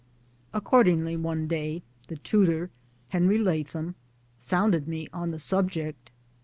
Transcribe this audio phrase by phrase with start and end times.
[0.51, 2.71] Accordingly one day the tutor
[3.09, 3.93] (Henry Latham)
[4.39, 6.09] sounded me on the subject.